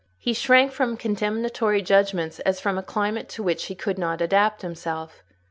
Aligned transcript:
He 0.17 0.33
shrank 0.33 0.71
from 0.71 0.97
condemnatory 0.97 1.83
judgments 1.83 2.39
as 2.39 2.59
from 2.59 2.75
a 2.75 2.81
climate 2.81 3.29
to 3.29 3.43
which 3.43 3.65
he 3.65 3.75
could 3.75 3.99
not 3.99 4.19
adapt 4.19 4.63
himself. 4.63 5.21